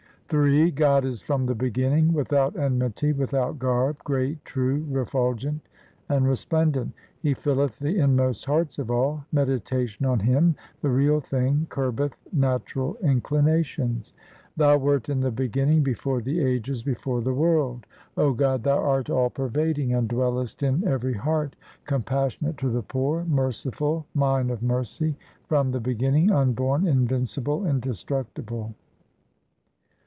Ill 0.33 0.71
God 0.71 1.03
is 1.03 1.21
from 1.21 1.45
the 1.45 1.55
beginning, 1.55 2.13
without 2.13 2.55
enmity, 2.55 3.11
without 3.11 3.59
garb, 3.59 3.97
great, 4.05 4.45
true, 4.45 4.85
refulgent, 4.89 5.59
and 6.07 6.25
resplendent. 6.25 6.93
He 7.19 7.33
filleth 7.33 7.77
the 7.79 7.99
inmost 7.99 8.45
hearts 8.45 8.79
of 8.79 8.89
all; 8.89 9.25
meditation 9.33 10.05
on 10.05 10.21
Him, 10.21 10.55
the 10.81 10.87
Real 10.89 11.19
Thing, 11.19 11.67
curbeth 11.69 12.13
natural 12.31 12.95
inclinations. 13.03 14.13
Thou 14.55 14.77
wert 14.77 15.09
in 15.09 15.19
the 15.19 15.31
beginning, 15.31 15.83
before 15.83 16.21
the 16.21 16.39
ages, 16.39 16.81
before 16.81 17.19
the 17.21 17.33
world; 17.33 17.85
O 18.15 18.31
God, 18.31 18.63
Thou 18.63 18.77
art 18.81 19.09
all 19.09 19.29
pervading 19.29 19.93
and 19.93 20.07
dwellest 20.07 20.63
in 20.63 20.87
every 20.87 21.15
heart, 21.15 21.57
Compassionate 21.83 22.55
to 22.59 22.69
the 22.69 22.83
poor, 22.83 23.25
merciful 23.25 24.05
mine 24.13 24.49
of 24.49 24.63
mercy, 24.63 25.17
from 25.49 25.71
the 25.71 25.81
beginning, 25.81 26.31
unborn, 26.31 26.87
invincible, 26.87 27.67
indestructible. 27.67 28.73